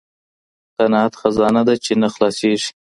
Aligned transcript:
قناعت 0.77 1.13
خزانه 1.21 1.61
ده 1.67 1.75
چې 1.85 1.91
نه 2.01 2.07
خلاصیږي. 2.13 2.69